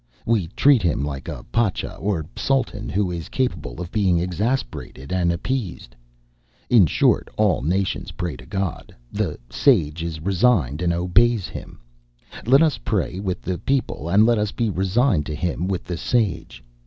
[0.25, 5.13] We treat him like a pacha, or a sultan, who is capable of being exasperated
[5.13, 5.95] and appeased.
[6.71, 11.81] In short, all nations pray to God; the sage is resigned, and obeys him.
[12.47, 15.97] Let us pray with the people, and let us be resigned to him with the
[15.97, 16.63] sage.